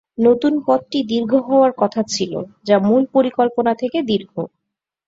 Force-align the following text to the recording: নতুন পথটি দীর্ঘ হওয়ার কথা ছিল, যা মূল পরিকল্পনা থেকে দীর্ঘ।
নতুন 0.17 0.53
পথটি 0.67 0.99
দীর্ঘ 1.11 1.31
হওয়ার 1.47 1.71
কথা 1.77 2.01
ছিল, 2.13 2.33
যা 2.67 2.75
মূল 2.79 3.03
পরিকল্পনা 3.15 3.71
থেকে 3.75 3.97
দীর্ঘ। 4.09 4.33